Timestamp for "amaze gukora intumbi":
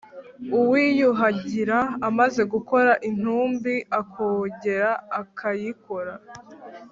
2.07-3.75